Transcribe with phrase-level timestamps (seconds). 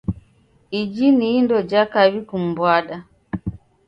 [0.79, 2.97] Iji ini indo ja kaw'I kumbwada.